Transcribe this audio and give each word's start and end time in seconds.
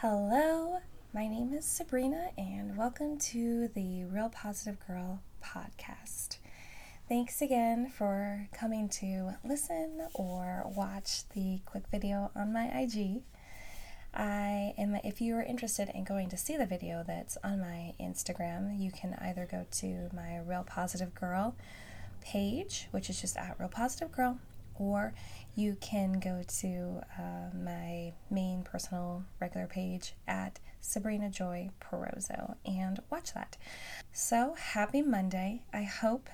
Hello, 0.00 0.78
my 1.12 1.26
name 1.26 1.52
is 1.52 1.64
Sabrina, 1.64 2.30
and 2.38 2.76
welcome 2.76 3.18
to 3.18 3.66
the 3.74 4.04
Real 4.04 4.28
Positive 4.28 4.78
Girl 4.86 5.22
podcast. 5.42 6.36
Thanks 7.08 7.42
again 7.42 7.88
for 7.88 8.46
coming 8.52 8.88
to 8.90 9.32
listen 9.44 10.06
or 10.14 10.62
watch 10.72 11.28
the 11.30 11.62
quick 11.66 11.82
video 11.90 12.30
on 12.36 12.52
my 12.52 12.66
IG. 12.66 13.22
I 14.14 14.72
am, 14.78 14.94
if 15.02 15.20
you 15.20 15.34
are 15.34 15.42
interested 15.42 15.90
in 15.92 16.04
going 16.04 16.28
to 16.28 16.36
see 16.36 16.56
the 16.56 16.64
video 16.64 17.02
that's 17.04 17.36
on 17.42 17.58
my 17.58 17.92
Instagram, 18.00 18.78
you 18.78 18.92
can 18.92 19.16
either 19.20 19.48
go 19.50 19.66
to 19.80 20.10
my 20.14 20.38
Real 20.38 20.62
Positive 20.62 21.12
Girl 21.12 21.56
page, 22.20 22.86
which 22.92 23.10
is 23.10 23.20
just 23.20 23.36
at 23.36 23.58
Real 23.58 23.68
Positive 23.68 24.12
Girl, 24.12 24.38
or 24.78 25.12
you 25.54 25.76
can 25.80 26.20
go 26.20 26.42
to 26.60 27.00
uh, 27.18 27.56
my 27.56 28.12
main 28.30 28.62
personal 28.62 29.24
regular 29.40 29.66
page 29.66 30.14
at 30.26 30.58
Sabrina 30.80 31.28
Joy 31.28 31.70
Perozzo 31.80 32.56
and 32.64 33.00
watch 33.10 33.34
that. 33.34 33.56
So, 34.12 34.54
happy 34.54 35.02
Monday. 35.02 35.62
I 35.72 35.82
hope 35.82 36.28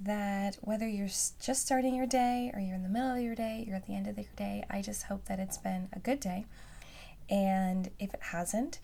that 0.00 0.58
whether 0.60 0.88
you're 0.88 1.06
just 1.06 1.54
starting 1.54 1.94
your 1.94 2.06
day 2.06 2.50
or 2.52 2.60
you're 2.60 2.74
in 2.74 2.82
the 2.82 2.88
middle 2.88 3.14
of 3.14 3.22
your 3.22 3.36
day, 3.36 3.64
you're 3.66 3.76
at 3.76 3.86
the 3.86 3.94
end 3.94 4.08
of 4.08 4.18
your 4.18 4.26
day, 4.36 4.64
I 4.68 4.82
just 4.82 5.04
hope 5.04 5.26
that 5.26 5.38
it's 5.38 5.58
been 5.58 5.88
a 5.92 6.00
good 6.00 6.20
day. 6.20 6.46
And 7.30 7.90
if 7.98 8.12
it 8.12 8.20
hasn't, 8.20 8.80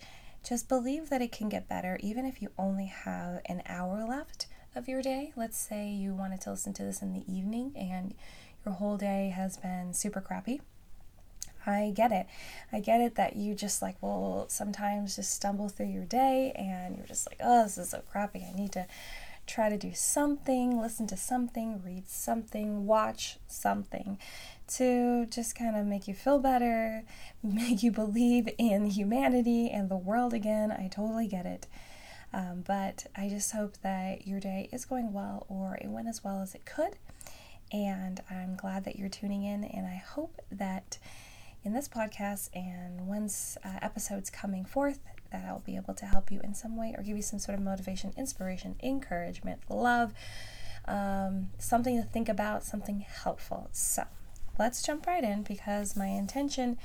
just 0.47 0.69
believe 0.69 1.09
that 1.09 1.21
it 1.21 1.31
can 1.31 1.49
get 1.49 1.67
better, 1.67 1.99
even 2.01 2.25
if 2.25 2.41
you 2.41 2.49
only 2.57 2.85
have 2.87 3.41
an 3.45 3.61
hour 3.67 4.05
left 4.07 4.47
of 4.75 4.87
your 4.87 5.01
day. 5.01 5.33
Let's 5.35 5.57
say 5.57 5.89
you 5.89 6.13
wanted 6.13 6.41
to 6.41 6.51
listen 6.51 6.73
to 6.73 6.83
this 6.83 7.01
in 7.01 7.13
the 7.13 7.31
evening 7.31 7.73
and 7.75 8.13
your 8.65 8.75
whole 8.75 8.97
day 8.97 9.33
has 9.35 9.57
been 9.57 9.93
super 9.93 10.21
crappy. 10.21 10.61
I 11.65 11.91
get 11.95 12.11
it. 12.11 12.27
I 12.71 12.79
get 12.79 13.01
it 13.01 13.15
that 13.15 13.35
you 13.35 13.53
just 13.53 13.81
like 13.81 14.01
will 14.01 14.45
sometimes 14.49 15.15
just 15.15 15.31
stumble 15.31 15.69
through 15.69 15.87
your 15.87 16.05
day 16.05 16.51
and 16.55 16.97
you're 16.97 17.05
just 17.05 17.27
like, 17.29 17.39
oh, 17.43 17.63
this 17.63 17.77
is 17.77 17.89
so 17.89 18.01
crappy. 18.09 18.45
I 18.47 18.57
need 18.57 18.71
to 18.73 18.87
try 19.47 19.69
to 19.69 19.77
do 19.77 19.91
something, 19.93 20.79
listen 20.79 21.07
to 21.07 21.17
something, 21.17 21.81
read 21.83 22.07
something, 22.07 22.85
watch 22.85 23.37
something 23.47 24.17
to 24.75 25.25
just 25.25 25.55
kind 25.55 25.75
of 25.75 25.85
make 25.85 26.07
you 26.07 26.13
feel 26.13 26.39
better, 26.39 27.03
make 27.43 27.83
you 27.83 27.91
believe 27.91 28.47
in 28.57 28.87
humanity 28.87 29.69
and 29.69 29.89
the 29.89 29.97
world 29.97 30.33
again. 30.33 30.71
I 30.71 30.87
totally 30.87 31.27
get 31.27 31.45
it. 31.45 31.67
Um, 32.33 32.63
but 32.65 33.07
I 33.15 33.27
just 33.27 33.51
hope 33.51 33.77
that 33.81 34.25
your 34.25 34.39
day 34.39 34.69
is 34.71 34.85
going 34.85 35.11
well 35.11 35.45
or 35.49 35.77
it 35.81 35.89
went 35.89 36.07
as 36.07 36.23
well 36.23 36.41
as 36.41 36.55
it 36.55 36.65
could 36.65 36.95
and 37.71 38.21
I'm 38.29 38.55
glad 38.55 38.83
that 38.85 38.97
you're 38.97 39.09
tuning 39.09 39.43
in. 39.43 39.63
And 39.63 39.85
I 39.85 39.95
hope 39.95 40.41
that 40.51 40.97
in 41.63 41.73
this 41.73 41.87
podcast 41.87 42.49
and 42.53 43.07
once 43.07 43.57
uh, 43.63 43.79
episodes 43.81 44.29
coming 44.29 44.65
forth, 44.65 44.99
that 45.31 45.45
I'll 45.45 45.59
be 45.59 45.75
able 45.75 45.93
to 45.95 46.05
help 46.05 46.31
you 46.31 46.41
in 46.43 46.53
some 46.53 46.75
way 46.75 46.93
or 46.97 47.03
give 47.03 47.15
you 47.15 47.23
some 47.23 47.39
sort 47.39 47.57
of 47.57 47.63
motivation, 47.63 48.13
inspiration, 48.17 48.75
encouragement, 48.83 49.61
love, 49.69 50.13
um, 50.85 51.49
something 51.57 52.01
to 52.01 52.07
think 52.07 52.27
about, 52.27 52.63
something 52.63 53.05
helpful. 53.07 53.69
So 53.71 54.03
let's 54.59 54.81
jump 54.81 55.07
right 55.07 55.23
in 55.23 55.43
because 55.43 55.95
my 55.95 56.07
intention 56.07 56.77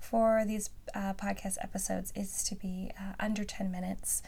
for 0.00 0.44
these 0.44 0.70
uh, 0.94 1.14
podcast 1.14 1.58
episodes 1.60 2.12
is 2.16 2.42
to 2.44 2.56
be 2.56 2.90
uh, 2.98 3.12
under 3.20 3.44
10 3.44 3.70
minutes 3.70 4.22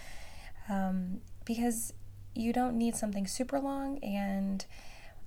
um, 0.68 1.20
because 1.44 1.92
you 2.34 2.52
don't 2.52 2.78
need 2.78 2.94
something 2.94 3.26
super 3.26 3.58
long 3.58 3.98
and 3.98 4.66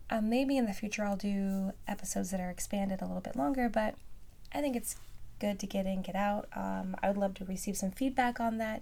um, 0.09 0.29
maybe 0.29 0.57
in 0.57 0.65
the 0.65 0.73
future 0.73 1.03
I'll 1.03 1.17
do 1.17 1.71
episodes 1.87 2.31
that 2.31 2.39
are 2.39 2.49
expanded 2.49 3.01
a 3.01 3.05
little 3.05 3.21
bit 3.21 3.35
longer, 3.35 3.69
but 3.69 3.95
I 4.53 4.61
think 4.61 4.75
it's 4.75 4.95
good 5.39 5.59
to 5.59 5.67
get 5.67 5.85
in, 5.85 6.01
get 6.01 6.15
out. 6.15 6.47
Um, 6.55 6.95
I 7.01 7.07
would 7.07 7.17
love 7.17 7.33
to 7.35 7.45
receive 7.45 7.77
some 7.77 7.91
feedback 7.91 8.39
on 8.39 8.57
that, 8.57 8.81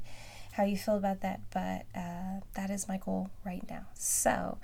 how 0.53 0.63
you 0.63 0.77
feel 0.77 0.95
about 0.95 1.21
that, 1.21 1.41
but 1.53 1.85
uh, 1.95 2.41
that 2.55 2.69
is 2.69 2.87
my 2.87 2.97
goal 2.97 3.29
right 3.43 3.63
now. 3.69 3.87
So, 3.93 4.57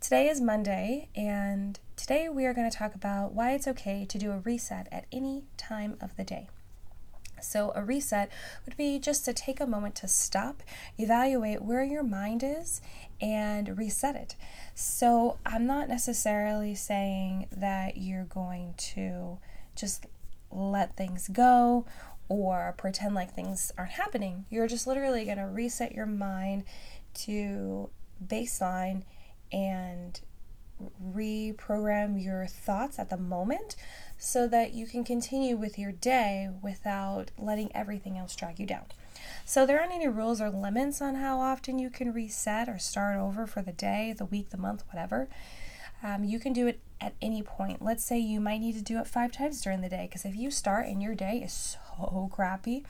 today 0.00 0.28
is 0.28 0.40
Monday, 0.40 1.08
and 1.16 1.78
today 1.96 2.28
we 2.28 2.44
are 2.46 2.54
going 2.54 2.70
to 2.70 2.76
talk 2.76 2.94
about 2.94 3.32
why 3.32 3.52
it's 3.52 3.66
okay 3.66 4.04
to 4.04 4.18
do 4.18 4.30
a 4.30 4.38
reset 4.38 4.88
at 4.92 5.06
any 5.10 5.44
time 5.56 5.96
of 6.00 6.16
the 6.16 6.24
day. 6.24 6.48
So, 7.42 7.72
a 7.74 7.82
reset 7.82 8.30
would 8.64 8.76
be 8.76 8.98
just 8.98 9.24
to 9.24 9.32
take 9.32 9.60
a 9.60 9.66
moment 9.66 9.94
to 9.96 10.08
stop, 10.08 10.62
evaluate 10.98 11.62
where 11.62 11.84
your 11.84 12.02
mind 12.02 12.42
is, 12.44 12.80
and 13.20 13.76
reset 13.76 14.16
it. 14.16 14.36
So, 14.74 15.38
I'm 15.44 15.66
not 15.66 15.88
necessarily 15.88 16.74
saying 16.74 17.48
that 17.52 17.96
you're 17.96 18.24
going 18.24 18.74
to 18.94 19.38
just 19.74 20.06
let 20.50 20.96
things 20.96 21.28
go 21.28 21.84
or 22.28 22.74
pretend 22.76 23.14
like 23.14 23.34
things 23.34 23.72
aren't 23.78 23.92
happening. 23.92 24.44
You're 24.50 24.68
just 24.68 24.86
literally 24.86 25.24
going 25.24 25.38
to 25.38 25.46
reset 25.46 25.92
your 25.92 26.06
mind 26.06 26.64
to 27.14 27.90
baseline 28.24 29.02
and 29.52 30.20
reprogram 31.02 32.22
your 32.22 32.46
thoughts 32.46 32.98
at 32.98 33.10
the 33.10 33.16
moment 33.16 33.76
so 34.16 34.46
that 34.48 34.74
you 34.74 34.86
can 34.86 35.04
continue 35.04 35.56
with 35.56 35.78
your 35.78 35.92
day 35.92 36.48
without 36.62 37.30
letting 37.38 37.74
everything 37.74 38.18
else 38.18 38.34
drag 38.36 38.58
you 38.58 38.66
down. 38.66 38.86
So, 39.44 39.66
there 39.66 39.80
aren't 39.80 39.92
any 39.92 40.08
rules 40.08 40.40
or 40.40 40.50
limits 40.50 41.00
on 41.00 41.16
how 41.16 41.40
often 41.40 41.78
you 41.78 41.90
can 41.90 42.12
reset 42.12 42.68
or 42.68 42.78
start 42.78 43.16
over 43.16 43.46
for 43.46 43.62
the 43.62 43.72
day, 43.72 44.14
the 44.16 44.24
week, 44.24 44.50
the 44.50 44.56
month, 44.56 44.84
whatever. 44.92 45.28
Um, 46.02 46.24
you 46.24 46.38
can 46.38 46.52
do 46.52 46.66
it 46.66 46.80
at 47.00 47.14
any 47.20 47.42
point. 47.42 47.82
Let's 47.82 48.04
say 48.04 48.18
you 48.18 48.40
might 48.40 48.60
need 48.60 48.74
to 48.74 48.82
do 48.82 48.98
it 48.98 49.06
five 49.06 49.32
times 49.32 49.60
during 49.60 49.80
the 49.80 49.88
day 49.88 50.06
because 50.08 50.24
if 50.24 50.36
you 50.36 50.50
start 50.50 50.86
and 50.86 51.02
your 51.02 51.14
day 51.14 51.42
is 51.44 51.52
so 51.52 52.28
crappy 52.32 52.84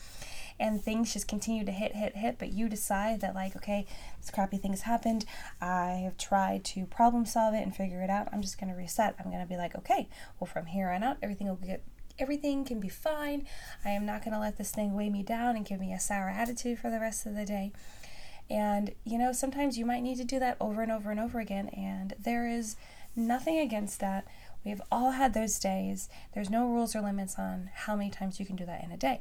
and 0.60 0.82
things 0.82 1.12
just 1.12 1.28
continue 1.28 1.64
to 1.64 1.72
hit, 1.72 1.94
hit, 1.94 2.16
hit, 2.16 2.36
but 2.38 2.52
you 2.52 2.68
decide 2.68 3.20
that, 3.20 3.34
like, 3.34 3.56
okay, 3.56 3.86
this 4.20 4.30
crappy 4.30 4.56
thing 4.56 4.72
has 4.72 4.82
happened. 4.82 5.24
I 5.60 6.00
have 6.04 6.16
tried 6.18 6.64
to 6.66 6.86
problem 6.86 7.26
solve 7.26 7.54
it 7.54 7.62
and 7.62 7.74
figure 7.74 8.02
it 8.02 8.10
out. 8.10 8.28
I'm 8.32 8.42
just 8.42 8.58
going 8.58 8.70
to 8.70 8.76
reset. 8.76 9.14
I'm 9.18 9.30
going 9.30 9.42
to 9.42 9.48
be 9.48 9.56
like, 9.56 9.76
okay, 9.76 10.08
well, 10.38 10.48
from 10.48 10.66
here 10.66 10.90
on 10.90 11.02
out, 11.02 11.18
everything 11.22 11.48
will 11.48 11.56
get 11.56 11.82
everything 12.18 12.64
can 12.64 12.80
be 12.80 12.88
fine. 12.88 13.46
I 13.84 13.90
am 13.90 14.04
not 14.04 14.24
going 14.24 14.34
to 14.34 14.40
let 14.40 14.58
this 14.58 14.72
thing 14.72 14.94
weigh 14.94 15.08
me 15.08 15.22
down 15.22 15.54
and 15.54 15.64
give 15.64 15.78
me 15.78 15.92
a 15.92 16.00
sour 16.00 16.28
attitude 16.28 16.80
for 16.80 16.90
the 16.90 16.98
rest 16.98 17.26
of 17.26 17.36
the 17.36 17.44
day. 17.44 17.72
And, 18.50 18.92
you 19.04 19.18
know, 19.18 19.32
sometimes 19.32 19.78
you 19.78 19.84
might 19.84 20.02
need 20.02 20.16
to 20.16 20.24
do 20.24 20.38
that 20.38 20.56
over 20.60 20.82
and 20.82 20.90
over 20.90 21.10
and 21.10 21.20
over 21.20 21.38
again. 21.38 21.68
And 21.68 22.14
there 22.18 22.48
is 22.48 22.76
nothing 23.14 23.58
against 23.58 24.00
that. 24.00 24.26
We've 24.64 24.82
all 24.90 25.12
had 25.12 25.34
those 25.34 25.58
days. 25.58 26.08
There's 26.34 26.50
no 26.50 26.66
rules 26.66 26.96
or 26.96 27.00
limits 27.00 27.38
on 27.38 27.70
how 27.72 27.94
many 27.94 28.10
times 28.10 28.40
you 28.40 28.46
can 28.46 28.56
do 28.56 28.66
that 28.66 28.82
in 28.82 28.90
a 28.90 28.96
day. 28.96 29.20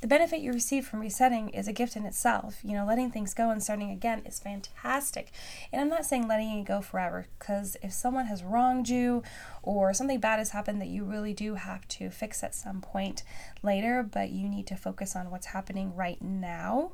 The 0.00 0.06
benefit 0.06 0.40
you 0.40 0.52
receive 0.52 0.86
from 0.86 1.00
resetting 1.00 1.48
is 1.48 1.66
a 1.66 1.72
gift 1.72 1.96
in 1.96 2.06
itself. 2.06 2.58
You 2.62 2.74
know, 2.74 2.86
letting 2.86 3.10
things 3.10 3.34
go 3.34 3.50
and 3.50 3.60
starting 3.60 3.90
again 3.90 4.22
is 4.24 4.38
fantastic. 4.38 5.32
And 5.72 5.80
I'm 5.80 5.88
not 5.88 6.04
saying 6.04 6.28
letting 6.28 6.56
it 6.56 6.64
go 6.64 6.80
forever, 6.80 7.26
because 7.36 7.76
if 7.82 7.92
someone 7.92 8.26
has 8.26 8.44
wronged 8.44 8.88
you 8.88 9.24
or 9.60 9.92
something 9.92 10.20
bad 10.20 10.38
has 10.38 10.50
happened 10.50 10.80
that 10.80 10.88
you 10.88 11.04
really 11.04 11.34
do 11.34 11.56
have 11.56 11.88
to 11.88 12.10
fix 12.10 12.44
at 12.44 12.54
some 12.54 12.80
point 12.80 13.24
later, 13.60 14.04
but 14.04 14.30
you 14.30 14.48
need 14.48 14.68
to 14.68 14.76
focus 14.76 15.16
on 15.16 15.30
what's 15.30 15.46
happening 15.46 15.92
right 15.96 16.22
now, 16.22 16.92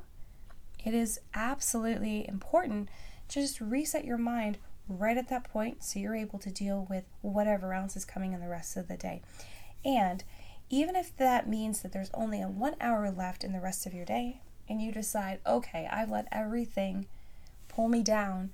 it 0.83 0.95
is 0.95 1.19
absolutely 1.35 2.27
important 2.27 2.89
to 3.27 3.39
just 3.39 3.61
reset 3.61 4.03
your 4.03 4.17
mind 4.17 4.57
right 4.87 5.17
at 5.17 5.29
that 5.29 5.43
point 5.43 5.83
so 5.83 5.99
you're 5.99 6.15
able 6.15 6.39
to 6.39 6.51
deal 6.51 6.87
with 6.89 7.03
whatever 7.21 7.73
else 7.73 7.95
is 7.95 8.05
coming 8.05 8.33
in 8.33 8.39
the 8.39 8.47
rest 8.47 8.75
of 8.75 8.87
the 8.87 8.97
day. 8.97 9.21
And 9.83 10.23
even 10.69 10.95
if 10.95 11.15
that 11.17 11.47
means 11.47 11.81
that 11.81 11.91
there's 11.91 12.11
only 12.13 12.41
a 12.41 12.47
one 12.47 12.75
hour 12.81 13.11
left 13.11 13.43
in 13.43 13.53
the 13.53 13.59
rest 13.59 13.85
of 13.85 13.93
your 13.93 14.05
day, 14.05 14.41
and 14.67 14.81
you 14.81 14.91
decide, 14.91 15.39
okay, 15.45 15.87
I've 15.91 16.09
let 16.09 16.27
everything 16.31 17.07
pull 17.67 17.87
me 17.87 18.01
down 18.01 18.51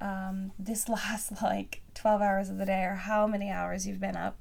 um, 0.00 0.52
this 0.58 0.88
last 0.88 1.42
like 1.42 1.82
12 1.94 2.20
hours 2.20 2.50
of 2.50 2.58
the 2.58 2.66
day, 2.66 2.84
or 2.84 2.94
how 2.94 3.26
many 3.26 3.50
hours 3.50 3.86
you've 3.86 4.00
been 4.00 4.16
up, 4.16 4.36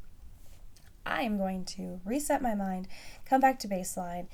I 1.05 1.21
am 1.21 1.37
going 1.37 1.63
to 1.65 2.01
reset 2.03 2.41
my 2.41 2.53
mind, 2.53 2.87
come 3.25 3.39
back 3.39 3.59
to 3.59 3.67
baseline, 3.67 4.27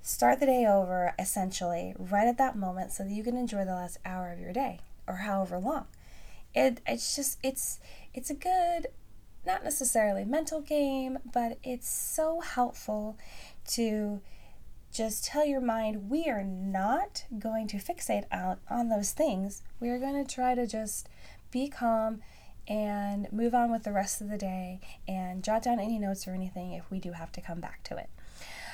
start 0.00 0.40
the 0.40 0.46
day 0.46 0.66
over 0.66 1.14
essentially 1.18 1.94
right 1.98 2.26
at 2.26 2.38
that 2.38 2.56
moment 2.56 2.92
so 2.92 3.04
that 3.04 3.12
you 3.12 3.22
can 3.22 3.36
enjoy 3.36 3.64
the 3.64 3.72
last 3.72 3.98
hour 4.04 4.32
of 4.32 4.38
your 4.38 4.52
day 4.52 4.80
or 5.06 5.16
however 5.16 5.58
long. 5.58 5.86
It, 6.54 6.80
it's 6.86 7.16
just 7.16 7.38
it's 7.42 7.80
it's 8.12 8.30
a 8.30 8.34
good 8.34 8.86
not 9.46 9.64
necessarily 9.64 10.24
mental 10.24 10.60
game, 10.60 11.18
but 11.32 11.58
it's 11.62 11.88
so 11.88 12.40
helpful 12.40 13.16
to 13.68 14.20
just 14.92 15.24
tell 15.24 15.44
your 15.44 15.60
mind 15.60 16.08
we 16.08 16.26
are 16.26 16.44
not 16.44 17.24
going 17.38 17.66
to 17.66 17.78
fixate 17.78 18.24
out 18.30 18.60
on 18.70 18.88
those 18.88 19.12
things. 19.12 19.62
We 19.80 19.88
are 19.88 19.98
going 19.98 20.24
to 20.24 20.34
try 20.34 20.54
to 20.54 20.66
just 20.66 21.08
be 21.50 21.68
calm 21.68 22.22
and 22.66 23.30
move 23.32 23.54
on 23.54 23.70
with 23.70 23.82
the 23.82 23.92
rest 23.92 24.20
of 24.20 24.30
the 24.30 24.38
day 24.38 24.80
and 25.06 25.42
jot 25.42 25.62
down 25.64 25.78
any 25.78 25.98
notes 25.98 26.26
or 26.26 26.32
anything 26.32 26.72
if 26.72 26.90
we 26.90 26.98
do 26.98 27.12
have 27.12 27.32
to 27.32 27.40
come 27.40 27.60
back 27.60 27.82
to 27.84 27.96
it. 27.96 28.08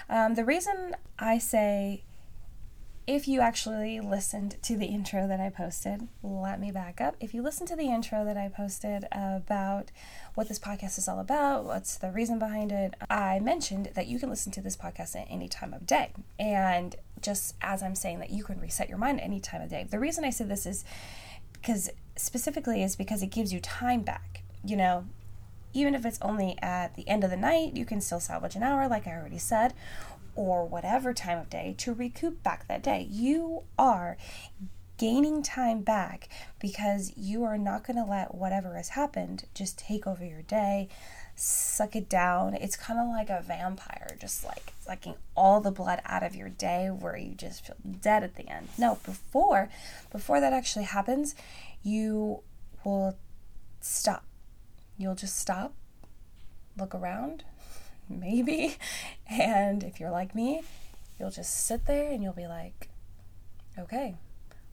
Um, 0.09 0.35
the 0.35 0.45
reason 0.45 0.95
I 1.19 1.39
say 1.39 2.05
if 3.11 3.27
you 3.27 3.41
actually 3.41 3.99
listened 3.99 4.55
to 4.63 4.77
the 4.77 4.87
intro 4.87 5.27
that 5.27 5.41
I 5.41 5.51
posted, 5.51 6.07
let 6.23 6.61
me 6.61 6.71
back 6.71 7.01
up. 7.01 7.17
If 7.19 7.35
you 7.35 7.43
listened 7.43 7.67
to 7.71 7.75
the 7.75 7.91
intro 7.91 8.25
that 8.25 8.37
I 8.37 8.49
posted 8.49 9.05
about 9.11 9.91
what 10.37 10.47
this 10.47 10.61
podcast 10.61 10.97
is 10.97 11.09
all 11.09 11.19
about, 11.19 11.65
what's 11.65 11.97
the 11.97 12.13
reason 12.13 12.39
behind 12.39 12.71
it, 12.71 12.95
I 13.11 13.41
mentioned 13.41 13.91
that 13.97 14.07
you 14.07 14.21
can 14.21 14.31
listen 14.31 14.53
to 14.53 14.61
this 14.61 14.77
podcast 14.77 15.17
at 15.17 15.27
any 15.29 15.49
time 15.49 15.75
of 15.75 15.89
day. 15.89 16.13
And 16.39 16.95
just 17.21 17.57
as 17.61 17.83
I'm 17.83 17.97
saying 17.97 18.21
that 18.21 18.31
you 18.31 18.45
can 18.45 18.61
reset 18.61 18.89
your 18.89 18.99
mind 18.99 19.19
any 19.19 19.41
time 19.41 19.63
of 19.63 19.71
day. 19.71 19.85
The 19.91 19.99
reason 19.99 20.25
I 20.25 20.31
say 20.31 20.45
this 20.45 20.65
is 20.65 20.85
because 21.55 21.91
specifically 22.15 22.81
is 22.81 22.95
because 22.95 23.25
it 23.25 23.33
gives 23.33 23.53
you 23.53 23.59
time 23.59 24.03
back. 24.03 24.45
You 24.65 24.77
know, 24.77 25.07
even 25.73 25.97
if 25.97 26.07
it's 26.07 26.19
only 26.23 26.57
at 26.63 26.95
the 26.95 27.09
end 27.09 27.25
of 27.25 27.31
the 27.31 27.37
night, 27.37 27.77
you 27.77 27.85
can 27.85 28.01
still 28.01 28.21
salvage 28.21 28.55
an 28.55 28.63
hour, 28.63 28.87
like 28.87 29.09
I 29.09 29.17
already 29.17 29.39
said, 29.39 29.75
or 30.41 30.65
whatever 30.65 31.13
time 31.13 31.37
of 31.39 31.51
day 31.51 31.75
to 31.77 31.93
recoup 31.93 32.43
back 32.43 32.67
that 32.67 32.83
day. 32.83 33.07
You 33.11 33.65
are 33.79 34.17
gaining 34.97 35.43
time 35.43 35.83
back 35.83 36.31
because 36.59 37.13
you 37.15 37.45
are 37.45 37.59
not 37.59 37.87
going 37.87 37.97
to 37.99 38.11
let 38.11 38.35
whatever 38.35 38.75
has 38.75 38.91
happened 38.91 39.45
just 39.53 39.79
take 39.79 40.07
over 40.07 40.25
your 40.25 40.41
day, 40.41 40.89
suck 41.37 41.95
it 41.95 42.09
down. 42.09 42.55
It's 42.55 42.75
kind 42.75 42.99
of 42.99 43.09
like 43.09 43.29
a 43.29 43.45
vampire, 43.47 44.17
just 44.19 44.43
like 44.43 44.73
sucking 44.81 45.17
all 45.37 45.61
the 45.61 45.71
blood 45.71 46.01
out 46.07 46.23
of 46.23 46.35
your 46.35 46.49
day 46.49 46.87
where 46.89 47.19
you 47.19 47.35
just 47.35 47.67
feel 47.67 47.77
dead 48.01 48.25
at 48.25 48.37
the 48.37 48.49
end. 48.49 48.69
No, 48.79 48.99
before 49.05 49.69
before 50.11 50.41
that 50.41 50.55
actually 50.55 50.87
happens, 50.87 51.35
you 51.83 52.41
will 52.83 53.19
stop. 53.81 54.25
You'll 54.97 55.15
just 55.15 55.39
stop, 55.39 55.75
look 56.79 56.95
around, 56.95 57.45
maybe. 58.11 58.77
And 59.31 59.85
if 59.85 60.01
you're 60.01 60.11
like 60.11 60.35
me, 60.35 60.63
you'll 61.19 61.31
just 61.31 61.67
sit 61.67 61.87
there 61.87 62.11
and 62.11 62.21
you'll 62.21 62.33
be 62.33 62.49
like, 62.49 62.89
okay, 63.79 64.17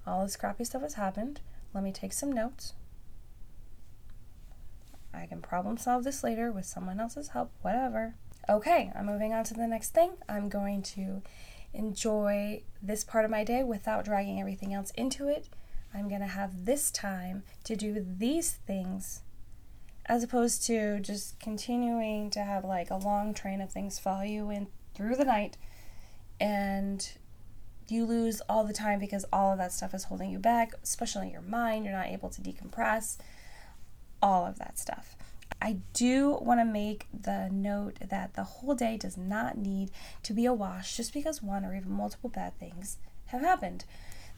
all 0.08 0.24
this 0.24 0.36
crappy 0.36 0.64
stuff 0.64 0.82
has 0.82 0.96
happened. 0.96 1.42
Let 1.76 1.84
me 1.84 1.92
take 1.92 2.12
some 2.12 2.32
notes. 2.32 2.74
I 5.14 5.28
can 5.28 5.42
problem 5.42 5.78
solve 5.78 6.04
this 6.04 6.24
later 6.24 6.52
with 6.52 6.66
someone 6.66 7.00
else's 7.00 7.30
help, 7.30 7.52
whatever. 7.62 8.16
Okay, 8.50 8.92
I'm 8.96 9.06
moving 9.06 9.34
on 9.34 9.44
to 9.46 9.54
the 9.54 9.68
next 9.68 9.90
thing. 9.94 10.14
I'm 10.28 10.50
going 10.50 10.82
to 10.84 11.22
enjoy 11.74 12.64
this 12.82 13.04
part 13.04 13.26
of 13.26 13.32
my 13.32 13.44
day 13.44 13.64
without 13.64 14.06
dragging 14.06 14.40
everything 14.40 14.74
else 14.74 14.92
into 14.92 15.28
it. 15.28 15.50
I'm 15.94 16.10
going 16.10 16.22
to 16.22 16.28
have 16.28 16.66
this 16.66 16.92
time 16.92 17.44
to 17.66 17.76
do 17.76 18.06
these 18.18 18.54
things 18.54 19.22
as 20.08 20.24
opposed 20.24 20.66
to 20.66 21.00
just 21.00 21.40
continuing 21.40 22.30
to 22.32 22.40
have 22.40 22.64
like 22.64 22.90
a 22.90 22.96
long 22.96 23.34
train 23.34 23.62
of 23.62 23.72
things 23.72 24.00
follow 24.00 24.24
you 24.24 24.50
in 24.50 24.68
through 24.94 25.16
the 25.16 25.26
night 25.26 25.58
and 26.40 27.12
you 27.90 28.06
lose 28.06 28.42
all 28.50 28.64
the 28.64 28.74
time 28.74 29.00
because 29.00 29.26
all 29.32 29.52
of 29.52 29.58
that 29.58 29.72
stuff 29.72 29.94
is 29.94 30.06
holding 30.06 30.30
you 30.30 30.40
back, 30.40 30.74
especially 30.84 31.32
your 31.32 31.42
mind. 31.42 31.86
You're 31.86 31.94
not 31.94 32.08
able 32.08 32.30
to 32.30 32.42
decompress, 32.42 33.18
all 34.22 34.46
of 34.46 34.60
that 34.60 34.78
stuff. 34.78 35.16
I 35.62 35.78
do 35.94 36.38
want 36.42 36.60
to 36.60 36.66
make 36.66 37.08
the 37.14 37.50
note 37.52 37.96
that 38.10 38.34
the 38.36 38.44
whole 38.44 38.76
day 38.76 38.98
does 38.98 39.18
not 39.18 39.58
need 39.58 39.92
to 40.24 40.34
be 40.34 40.46
a 40.46 40.54
wash 40.54 40.98
just 40.98 41.14
because 41.14 41.42
one 41.42 41.66
or 41.66 41.76
even 41.76 41.92
multiple 41.92 42.30
bad 42.30 42.58
things 42.60 42.98
have 43.28 43.42
happened. 43.42 43.86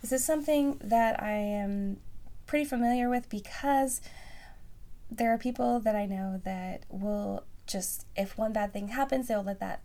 This 0.02 0.12
is 0.12 0.24
something 0.24 0.80
that 0.84 1.22
I 1.22 1.32
am 1.32 1.98
pretty 2.46 2.66
familiar 2.66 3.10
with 3.10 3.30
because 3.30 4.02
there 5.12 5.34
are 5.34 5.38
people 5.38 5.80
that 5.80 5.96
I 5.96 6.06
know 6.06 6.42
that 6.44 6.84
will 6.90 7.44
just, 7.66 8.06
if 8.16 8.38
one 8.38 8.54
bad 8.54 8.74
thing 8.74 8.90
happens, 8.90 9.28
they'll 9.28 9.44
let 9.44 9.60
that 9.60 9.82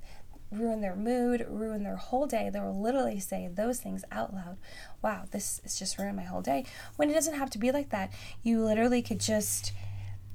ruin 0.50 0.80
their 0.80 0.94
mood, 0.94 1.46
ruin 1.48 1.82
their 1.82 1.96
whole 1.96 2.26
day. 2.26 2.50
They 2.50 2.60
will 2.60 2.80
literally 2.80 3.20
say 3.20 3.48
those 3.52 3.80
things 3.80 4.04
out 4.12 4.34
loud. 4.34 4.56
Wow, 5.02 5.24
this 5.30 5.60
is 5.64 5.78
just 5.78 5.98
ruined 5.98 6.16
my 6.16 6.22
whole 6.22 6.42
day. 6.42 6.64
When 6.96 7.10
it 7.10 7.14
doesn't 7.14 7.34
have 7.34 7.50
to 7.50 7.58
be 7.58 7.72
like 7.72 7.90
that, 7.90 8.12
you 8.42 8.64
literally 8.64 9.02
could 9.02 9.20
just 9.20 9.72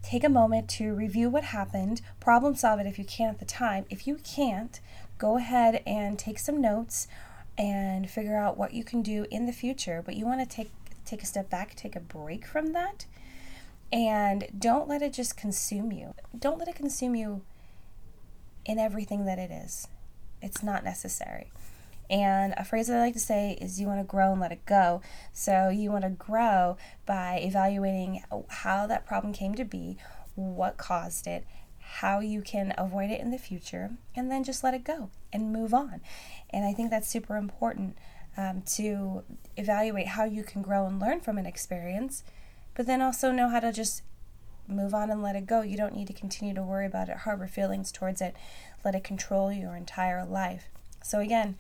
take 0.02 0.24
a 0.24 0.30
moment 0.30 0.70
to 0.70 0.94
review 0.94 1.30
what 1.30 1.46
happened, 1.46 2.02
problem 2.20 2.56
solve 2.56 2.80
it 2.80 2.88
if 2.88 2.98
you 2.98 3.06
can 3.06 3.30
at 3.30 3.40
the 3.40 3.46
time. 3.46 3.86
If 3.90 4.08
you 4.08 4.16
can't, 4.24 4.80
go 5.18 5.38
ahead 5.38 5.82
and 5.86 6.18
take 6.18 6.40
some 6.40 6.62
notes 6.62 7.08
and 7.58 8.10
figure 8.10 8.38
out 8.38 8.58
what 8.58 8.74
you 8.74 8.84
can 8.84 9.02
do 9.02 9.26
in 9.30 9.46
the 9.46 9.52
future. 9.52 10.02
But 10.04 10.16
you 10.16 10.26
want 10.26 10.40
to 10.40 10.56
take 10.56 10.72
take 11.06 11.24
a 11.24 11.26
step 11.26 11.50
back, 11.50 11.76
take 11.76 11.96
a 11.96 12.00
break 12.00 12.46
from 12.46 12.72
that 12.74 13.06
and 13.92 14.48
don't 14.58 14.88
let 14.88 15.02
it 15.02 15.14
just 15.14 15.38
consume 15.38 15.92
you. 15.92 16.14
Don't 16.38 16.60
let 16.60 16.68
it 16.68 16.76
consume 16.76 17.16
you 17.16 17.42
in 18.66 18.78
everything 18.78 19.26
that 19.26 19.40
it 19.40 19.52
is. 19.52 19.88
It's 20.42 20.64
not 20.64 20.84
necessary. 20.84 21.52
And 22.10 22.54
a 22.58 22.66
phrase 22.66 22.88
that 22.88 22.98
I 22.98 23.02
like 23.02 23.14
to 23.14 23.20
say 23.20 23.58
is 23.62 23.80
you 23.80 23.88
want 23.88 24.00
to 24.00 24.04
grow 24.04 24.32
and 24.32 24.42
let 24.42 24.52
it 24.52 24.66
go. 24.66 25.02
So 25.32 25.70
you 25.70 25.92
want 25.92 26.04
to 26.04 26.10
grow 26.10 26.78
by 27.06 27.40
evaluating 27.44 28.24
how 28.48 28.88
that 28.88 29.06
problem 29.06 29.32
came 29.32 29.54
to 29.56 29.66
be, 29.66 29.98
what 30.36 30.78
caused 30.78 31.28
it, 31.28 31.46
how 31.80 32.20
you 32.20 32.42
can 32.42 32.74
avoid 32.78 33.10
it 33.12 33.20
in 33.20 33.32
the 33.32 33.38
future, 33.38 33.92
and 34.16 34.32
then 34.32 34.44
just 34.44 34.64
let 34.64 34.74
it 34.74 34.84
go 34.84 35.10
and 35.32 35.54
move 35.54 35.74
on. 35.74 36.02
And 36.50 36.66
I 36.66 36.74
think 36.74 36.90
that's 36.90 37.08
super 37.08 37.36
important 37.36 37.98
um, 38.38 38.64
to 38.74 39.24
evaluate 39.58 40.08
how 40.08 40.24
you 40.24 40.44
can 40.44 40.62
grow 40.62 40.86
and 40.86 41.00
learn 41.00 41.20
from 41.20 41.38
an 41.38 41.46
experience 41.46 42.24
but 42.76 42.86
then 42.86 43.02
also 43.02 43.32
know 43.32 43.50
how 43.50 43.60
to 43.60 43.72
just 43.72 44.04
move 44.68 44.94
on 44.94 45.10
and 45.10 45.22
let 45.22 45.36
it 45.36 45.48
go. 45.48 45.62
You 45.62 45.78
don't 45.78 45.96
need 45.96 46.08
to 46.08 46.14
continue 46.14 46.54
to 46.54 46.62
worry 46.62 46.86
about 46.86 47.10
it, 47.10 47.18
harbor 47.18 47.48
feelings 47.48 47.92
towards 47.92 48.22
it, 48.22 48.36
let 48.86 48.96
it 48.96 49.04
control 49.04 49.52
your 49.52 49.76
entire 49.76 50.26
life. 50.26 50.70
So, 51.04 51.20
again, 51.20 51.58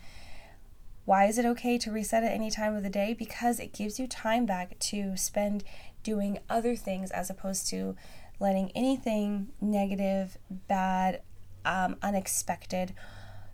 why 1.05 1.25
is 1.25 1.37
it 1.37 1.45
okay 1.45 1.77
to 1.79 1.91
reset 1.91 2.23
at 2.23 2.31
any 2.31 2.51
time 2.51 2.75
of 2.75 2.83
the 2.83 2.89
day? 2.89 3.15
Because 3.17 3.59
it 3.59 3.73
gives 3.73 3.99
you 3.99 4.07
time 4.07 4.45
back 4.45 4.77
to 4.79 5.17
spend 5.17 5.63
doing 6.03 6.39
other 6.49 6.75
things 6.75 7.11
as 7.11 7.29
opposed 7.29 7.67
to 7.69 7.95
letting 8.39 8.71
anything 8.75 9.49
negative, 9.59 10.37
bad, 10.49 11.21
um, 11.65 11.97
unexpected 12.01 12.93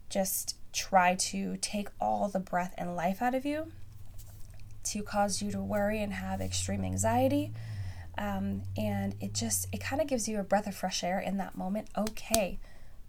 just 0.09 0.57
try 0.71 1.15
to 1.15 1.57
take 1.57 1.89
all 1.99 2.29
the 2.29 2.39
breath 2.39 2.73
and 2.77 2.95
life 2.95 3.21
out 3.21 3.33
of 3.33 3.45
you 3.45 3.71
to 4.85 5.03
cause 5.03 5.41
you 5.41 5.51
to 5.51 5.61
worry 5.61 6.01
and 6.01 6.13
have 6.13 6.41
extreme 6.41 6.83
anxiety. 6.83 7.51
Um, 8.17 8.63
and 8.77 9.15
it 9.19 9.33
just, 9.33 9.67
it 9.73 9.81
kind 9.81 10.01
of 10.01 10.07
gives 10.07 10.27
you 10.27 10.39
a 10.39 10.43
breath 10.43 10.67
of 10.67 10.75
fresh 10.75 11.03
air 11.03 11.19
in 11.19 11.37
that 11.37 11.57
moment. 11.57 11.89
Okay, 11.97 12.59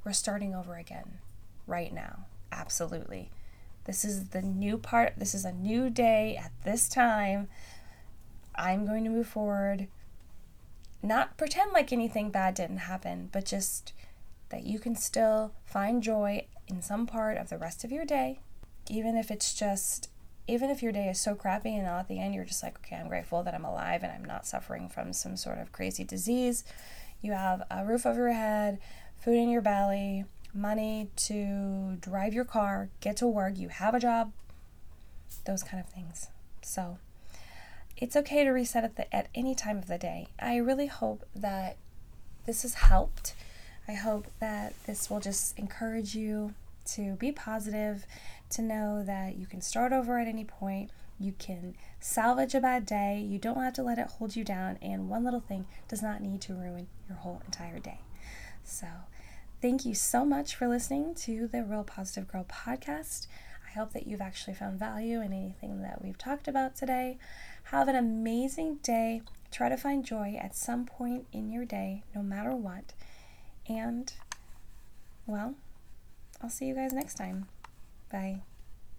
we're 0.05 0.12
starting 0.12 0.55
over 0.55 0.76
again 0.76 1.19
right 1.67 1.93
now. 1.93 2.26
Absolutely. 2.50 3.31
This 3.84 4.05
is 4.05 4.31
the 4.31 4.43
new 4.43 4.78
part. 4.78 5.14
This 5.17 5.34
is 5.34 5.44
a 5.44 5.52
new 5.52 5.90
day 5.90 6.37
at 6.37 6.50
this 6.64 6.88
time. 6.88 7.49
I'm 8.56 8.84
going 8.84 9.05
to 9.05 9.11
move 9.11 9.28
forward. 9.28 9.87
Not 11.02 11.37
pretend 11.37 11.73
like 11.73 11.93
anything 11.93 12.31
bad 12.31 12.55
didn't 12.55 12.78
happen, 12.78 13.28
but 13.31 13.44
just 13.44 13.93
that 14.49 14.64
you 14.64 14.78
can 14.78 14.96
still 14.96 15.52
find 15.64 16.02
joy 16.02 16.46
in 16.67 16.82
some 16.82 17.06
part 17.06 17.37
of 17.37 17.49
the 17.49 17.58
rest 17.58 17.84
of 17.84 17.93
your 17.93 18.05
day, 18.05 18.40
even 18.88 19.17
if 19.17 19.31
it's 19.31 19.55
just 19.55 20.08
even 20.49 20.71
if 20.71 20.83
your 20.83 20.93
day 20.93 21.09
is 21.09 21.21
so 21.21 21.35
crappy 21.35 21.76
and 21.76 21.87
at 21.87 22.09
the 22.09 22.21
end 22.21 22.35
you're 22.35 22.45
just 22.45 22.62
like, 22.62 22.79
okay, 22.79 22.97
I'm 22.97 23.09
grateful 23.09 23.43
that 23.43 23.55
I'm 23.55 23.65
alive 23.65 24.03
and 24.03 24.12
I'm 24.12 24.25
not 24.25 24.47
suffering 24.47 24.88
from 24.88 25.12
some 25.12 25.37
sort 25.37 25.59
of 25.59 25.73
crazy 25.73 26.05
disease. 26.05 26.65
You 27.21 27.33
have 27.33 27.62
a 27.71 27.85
roof 27.85 28.07
over 28.07 28.21
your 28.21 28.33
head, 28.33 28.79
food 29.17 29.37
in 29.37 29.49
your 29.49 29.62
belly, 29.62 30.25
money 30.55 31.11
to 31.17 31.97
drive 32.00 32.33
your 32.33 32.45
car, 32.45 32.88
get 33.00 33.17
to 33.19 33.26
work, 33.26 33.59
you 33.59 33.69
have 33.69 33.95
a 33.95 34.00
job, 34.00 34.33
those 35.45 35.62
kind 35.62 35.83
of 35.83 35.91
things. 35.91 36.29
So 36.62 36.99
it's 37.97 38.17
okay 38.17 38.45
to 38.45 38.50
reset 38.50 38.85
at, 38.85 38.97
the, 38.97 39.15
at 39.15 39.29
any 39.35 39.55
time 39.55 39.79
of 39.79 39.87
the 39.87 39.99
day. 39.99 40.29
I 40.38 40.57
really 40.57 40.87
hope 40.87 41.25
that 41.35 41.76
this 42.45 42.62
has 42.62 42.75
helped. 42.75 43.35
I 43.88 43.95
hope 43.95 44.26
that 44.41 44.75
this 44.87 45.09
will 45.09 45.21
just 45.21 45.59
encourage 45.59 46.15
you 46.15 46.55
to 46.87 47.16
be 47.16 47.33
positive 47.33 48.07
to 48.50 48.62
know 48.62 49.02
that 49.05 49.37
you 49.37 49.47
can 49.47 49.61
start 49.61 49.93
over 49.93 50.19
at 50.19 50.28
any 50.28 50.45
point. 50.45 50.90
You 51.19 51.33
can 51.38 51.75
salvage 51.99 52.55
a 52.55 52.61
bad 52.61 52.85
day. 52.87 53.25
You 53.26 53.38
don't 53.38 53.62
have 53.62 53.73
to 53.75 53.83
let 53.83 53.99
it 53.99 54.07
hold 54.07 54.37
you 54.37 54.45
down. 54.45 54.78
And 54.83 55.09
one 55.09 55.25
little 55.25 55.40
thing 55.40 55.66
does 55.88 56.02
not 56.02 56.21
need 56.21 56.40
to 56.43 56.55
ruin 56.55 56.88
your 57.09 57.19
whole 57.19 57.43
entire 57.47 57.78
day. 57.78 58.00
So, 58.64 58.87
thank 59.62 59.85
you 59.85 59.95
so 59.95 60.25
much 60.25 60.55
for 60.55 60.69
listening 60.69 61.14
to 61.16 61.47
the 61.47 61.62
Real 61.64 61.85
Positive 61.85 62.28
Girl 62.28 62.45
podcast. 62.45 63.26
I 63.66 63.78
hope 63.78 63.93
that 63.93 64.07
you've 64.07 64.21
actually 64.21 64.55
found 64.55 64.78
value 64.78 65.21
in 65.21 65.33
anything 65.33 65.83
that 65.83 66.02
we've 66.02 66.19
talked 66.19 66.49
about 66.49 66.76
today. 66.76 67.19
Have 67.64 67.88
an 67.88 67.97
amazing 67.97 68.76
day. 68.83 69.23
Try 69.50 69.69
to 69.69 69.76
find 69.76 70.05
joy 70.05 70.38
at 70.40 70.55
some 70.55 70.85
point 70.85 71.26
in 71.33 71.50
your 71.50 71.64
day, 71.64 72.02
no 72.14 72.23
matter 72.23 72.55
what. 72.55 72.93
And, 73.69 74.12
well, 75.26 75.55
I'll 76.47 76.50
see 76.50 76.67
you 76.67 76.76
guys 76.76 76.93
next 76.93 77.15
time. 77.17 77.49
Bye. 78.09 78.43